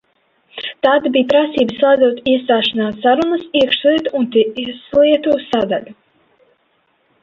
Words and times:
Tāda 0.85 1.11
bija 1.17 1.27
prasība, 1.33 1.75
slēdzot 1.81 2.33
iestāšanās 2.33 2.99
sarunās 3.05 3.47
iekšlietu 3.63 4.17
un 4.23 4.29
tieslietu 4.35 5.41
sadaļu. 5.49 6.01